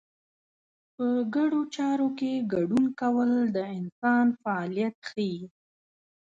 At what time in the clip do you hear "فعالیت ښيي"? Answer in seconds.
4.41-5.35